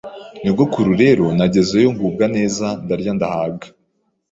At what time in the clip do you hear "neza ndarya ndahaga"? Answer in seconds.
2.35-3.67